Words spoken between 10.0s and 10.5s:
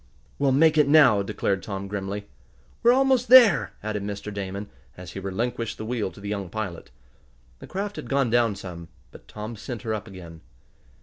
again.